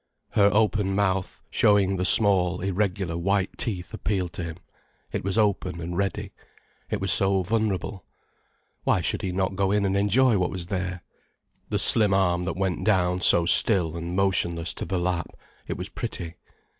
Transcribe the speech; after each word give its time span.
Her 0.31 0.49
open 0.51 0.95
mouth, 0.95 1.43
showing 1.51 1.95
the 1.97 2.05
small, 2.05 2.61
irregular, 2.61 3.15
white 3.15 3.55
teeth, 3.55 3.93
appealed 3.93 4.33
to 4.33 4.43
him. 4.43 4.57
It 5.11 5.23
was 5.23 5.37
open 5.37 5.79
and 5.79 5.95
ready. 5.95 6.33
It 6.89 6.99
was 6.99 7.11
so 7.11 7.43
vulnerable. 7.43 8.03
Why 8.83 9.01
should 9.01 9.21
he 9.21 9.31
not 9.31 9.55
go 9.55 9.71
in 9.71 9.85
and 9.85 9.95
enjoy 9.95 10.39
what 10.39 10.49
was 10.49 10.65
there? 10.65 11.03
The 11.69 11.77
slim 11.77 12.15
arm 12.15 12.45
that 12.45 12.57
went 12.57 12.83
down 12.83 13.21
so 13.21 13.45
still 13.45 13.95
and 13.95 14.15
motionless 14.15 14.73
to 14.73 14.85
the 14.85 14.97
lap, 14.97 15.37
it 15.67 15.77
was 15.77 15.87
pretty. 15.89 16.33